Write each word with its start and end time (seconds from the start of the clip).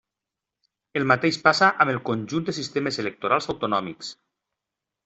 El 0.99 1.05
mateix 1.11 1.37
passa 1.43 1.69
amb 1.85 1.95
el 1.95 2.01
conjunt 2.09 2.49
de 2.49 2.59
sistemes 2.61 3.01
electorals 3.05 3.53
autonòmics. 3.57 4.15